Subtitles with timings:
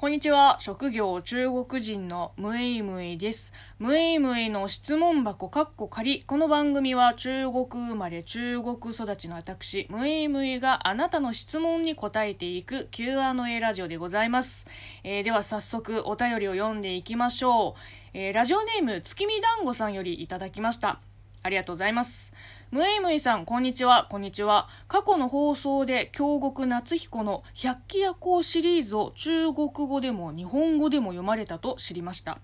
[0.00, 0.56] こんにちは。
[0.60, 3.52] 職業中国人のムイムイです。
[3.78, 6.22] ムイムイの質問箱カッコ仮。
[6.22, 14.64] この番組は中国生まれ中国育ちの私、ムイムイがあなたの質問に答えていく Q&A ラジオでございます。
[15.04, 17.80] えー、では早速お便りを読んでいきましょう。
[18.14, 21.09] えー、ラジオネーム月見団子さんよりいただきました。
[21.42, 22.32] ありがとうございます。
[22.70, 24.68] ムイムイさん、こんにちは、こんにちは。
[24.88, 32.38] 過去の放送で、京極夏彦の百鬼夜行シリーズを中国語でも日本語でも読まれたと知りました。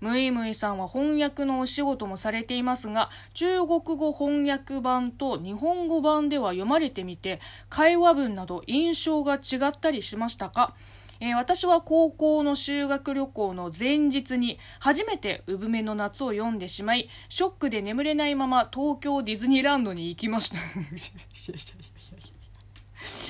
[0.00, 10.74] ムイムイさんは翻訳のお仕事もされていますが、中国語翻訳版と日本語版では読まれてみて、会話文など印象が違ったりしましたか？
[11.20, 20.56] えー、私は高校の修学旅行の前日に初めて産めの夏を読んでしまい、ショックで眠れないまま東京ディズニーランドに行きました。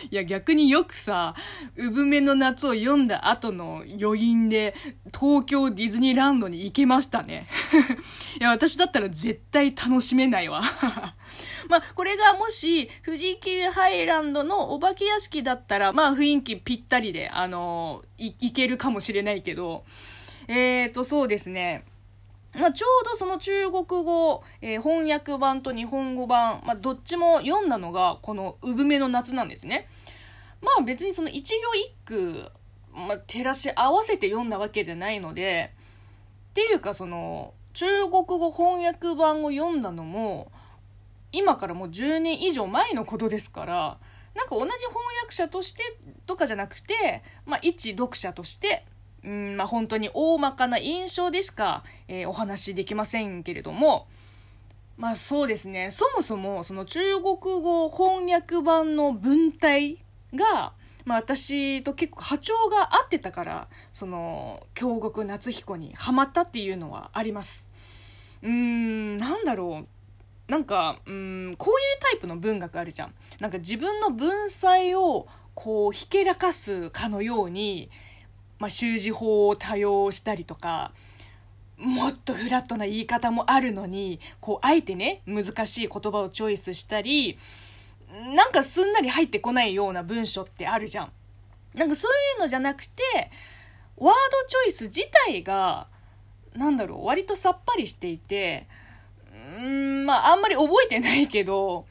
[0.10, 1.34] いや逆によくさ、
[1.76, 4.74] 産めの夏を読んだ後の余韻で
[5.06, 7.48] 東京ディズニーランドに行けましたね。
[8.40, 10.62] いや私だったら絶対楽しめないわ。
[11.68, 19.84] まあ、これがもし、富士急ハイランドのお化け屋敷だったら、まあ、雰囲気ぴったりで、あのい、いけるかもしれないけど、
[20.48, 21.84] えーと、そうですね。
[22.58, 29.88] まあ、ちょうどその中国語、えー、翻訳版と日本語版、まあ、どっちも読んだのが、この産めの夏なんですね。
[30.62, 32.50] まあ別にその一行一句、
[32.94, 35.72] まあ、照らし合わせて読んだわけじゃないので、
[36.50, 40.50] っていうかその、中国語翻訳版を読んだのも、
[41.32, 43.98] 今からもう10年以上前のことですから、
[44.34, 44.72] なんか同じ翻
[45.22, 45.82] 訳者として
[46.26, 48.86] とかじゃなくて、まあ、一読者として、
[49.26, 54.06] うん、まあ、本当に大まかな印象でしか、えー、お話しできませんけれども、
[54.96, 59.98] まあそうですね、そもそもその中国語翻訳版の文体
[60.32, 60.72] が、
[61.04, 67.70] まあ私と結構波長が合ってたから、その、京極夏彦にハマったっていうのはあります。
[68.42, 70.50] うーん、なんだろう。
[70.50, 73.14] なんか、うん、こういうタイプの文学あるじゃん。
[73.40, 77.90] なんか自分の文才をこうひけらかすかのように、
[78.58, 80.92] まあ、習字法を多用したりとか、
[81.76, 87.38] もっとフラットな言い方もあるのに、こう、あえてね、難しい言葉をチョイスしたり、
[88.34, 91.12] なんかすんなり入ってこないような文章ってあるじゃん。
[91.74, 93.02] なんかそういうのじゃなくて、
[93.96, 95.88] ワードチョイス自体が、
[96.54, 98.66] なんだろう、割とさっぱりしていて、
[99.58, 101.86] うん、まあ、あんまり覚えてないけど、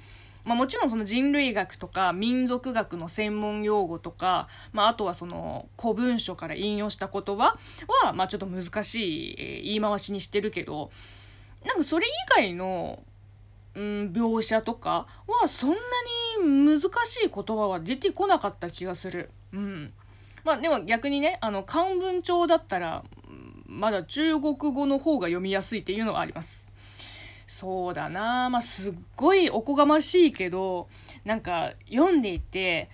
[0.45, 7.57] まあもちろんその人類学とか民族学の専門用語とか、まああとはその古文書から引用した言葉
[8.03, 10.91] は、まあちょっと難しい、言い回しにしてるけど、
[11.66, 13.03] なんかそれ以外の、
[13.73, 15.75] うん、描写とかはそんな
[16.45, 19.31] に難しい言葉は出てこなかった気がする。
[19.51, 19.94] うん。
[20.44, 23.03] まあでも逆にね、あの漢文帳だったら、
[23.66, 26.69] まだ中国語の方が読みやすいっていうのはあります。
[27.47, 28.50] そうだな。
[28.50, 30.88] まあすっごいおこがましいけど
[31.23, 32.89] なんか読んでいて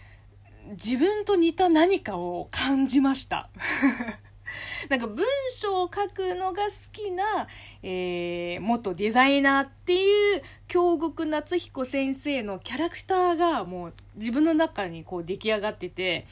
[0.72, 3.50] 自分と似た何かを感じました。
[4.89, 5.25] なんか文
[5.56, 7.47] 章を書くのが好きな、
[7.84, 16.25] えー、元デザイナーっていう京極夏彦先生のキャラクターがもう自分の中にこう出来上がってて、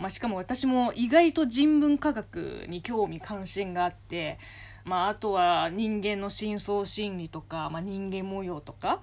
[0.00, 4.38] まあ、しかも私も意外と人文科学に興味関心があって
[4.86, 9.02] まあ、あとは人間の深層心理とか、まあ、人間模様とか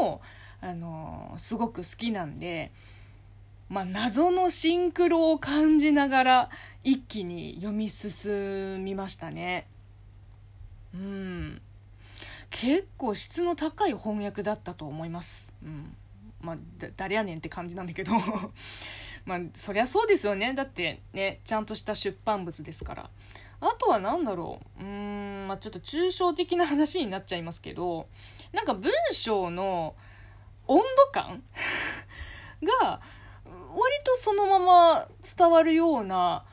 [0.00, 0.22] も、
[0.62, 2.72] あのー、すごく好きなんで、
[3.68, 6.50] まあ、謎のシンクロを感じながら
[6.82, 9.66] 一気に読み進みましたね。
[10.94, 11.60] うん。
[12.48, 15.52] 結構質の高い翻訳だったと思います。
[15.62, 15.94] うん。
[16.40, 16.56] まあ、
[16.96, 18.12] 誰やねんって感じなんだけど
[19.24, 20.54] まあ、そりゃそうですよね。
[20.54, 23.10] だってね、ちゃんとした出版物ですから。
[23.60, 24.82] あとは何だろう。
[24.82, 28.08] うーん、まあ、ちょっと抽象的な話になっちゃいますけど、
[28.52, 29.94] なんか文章の
[30.66, 31.42] 温度感
[32.82, 33.00] が、
[33.44, 36.44] 割とそのまま伝わるような、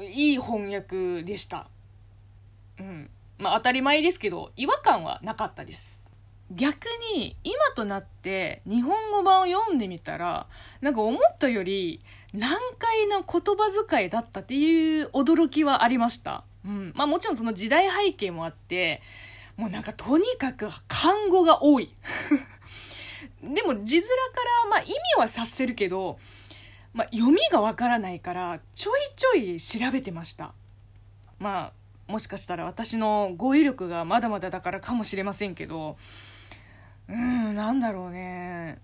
[0.00, 1.68] いい翻訳でした。
[2.78, 3.10] うん。
[3.38, 6.01] まあ当たり前ですけど、違和感はなかったです。
[6.54, 10.46] 逆に今となって日本語版を読んでみたら
[10.80, 12.00] なんか思ったより
[12.34, 16.44] 難解な言葉遣いだったっていう驚きはありました。
[16.64, 16.92] うん。
[16.94, 19.02] まあもちろんその時代背景もあって、
[19.56, 21.92] もうなんかとにかく漢語が多い。
[23.42, 24.08] でも字面か
[24.64, 26.18] らまあ意味は察せるけど、
[26.94, 30.54] まあ読みがわからないからちょいちょい調べてました。
[31.38, 31.72] ま
[32.08, 35.98] あもしかしたら私の語彙力がまだまだだからかもしれませんけど、
[37.08, 38.80] うん、なんだろうね。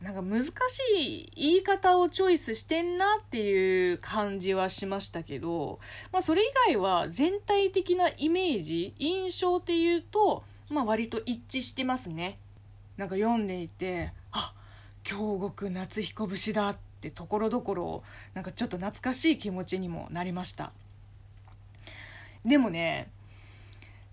[0.00, 0.50] なんか難し
[0.98, 5.80] い言い方をチョイスしてんなっていう感じはしましたけど、
[6.12, 12.38] まあそれ以外は全体的なイメージ、印象っていうと、まあ割と一致してますね。
[12.98, 14.52] なんか読んでいて、あ、
[15.02, 18.02] 京極夏彦節だってところどころ、
[18.34, 20.72] なんかちょっと懐かしい気持ちにもなりました。
[22.44, 23.08] でもね、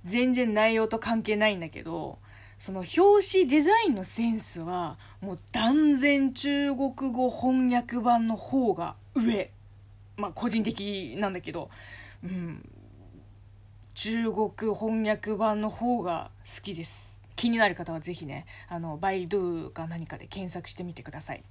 [0.05, 2.17] 全然内容と関係ないんだけど、
[2.61, 9.49] その表紙デザインのセンスはもう断然中国語翻訳版の方が上。
[10.15, 11.71] まあ個人的なんだけど。
[12.23, 12.63] うん。
[13.95, 17.23] 中国翻訳版の方が好きです。
[17.35, 21.41] 気になる方は是非ねあのバイドゥか何かで検索してみてください。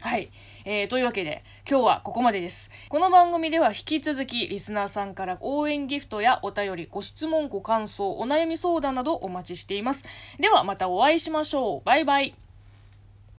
[0.00, 0.30] はい。
[0.64, 2.70] えー、というわけで、今日はここまでです。
[2.88, 10.04] この番組では引き続き、リスナーさんから応援ギフトやお便り、ご質問、ご感想、お悩み相談などお待ちしています。
[10.38, 11.82] ではまたお会いしましょう。
[11.84, 12.49] バイバイ。